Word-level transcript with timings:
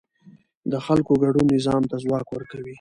د 0.71 0.73
خلکو 0.85 1.13
ګډون 1.23 1.45
نظام 1.57 1.83
ته 1.89 1.95
ځواک 2.03 2.27
ورکوي 2.31 2.69